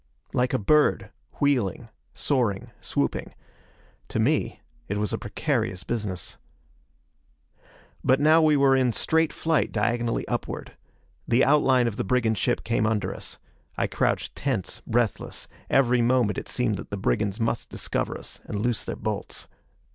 [0.33, 3.35] Like a bird, wheeling, soaring, swooping.
[4.07, 6.37] To me, it was a precarious business.
[8.03, 10.75] But now we were in straight flight diagonally upward.
[11.27, 13.37] The outline of the brigand ship came under us.
[13.77, 18.59] I crouched tense, breathless; every moment it seemed that the brigands must discover us and
[18.59, 19.47] loose their bolts.